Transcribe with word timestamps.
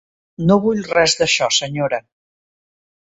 No 0.51 0.55
vull 0.63 0.81
res 0.93 1.15
d'això, 1.19 1.51
senyora. 1.61 2.01